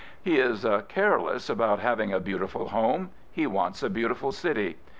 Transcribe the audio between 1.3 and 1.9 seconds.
about